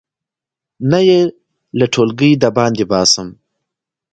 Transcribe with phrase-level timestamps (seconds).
[0.91, 1.19] نه یې
[1.79, 3.27] له ټولګي د باندې باسم.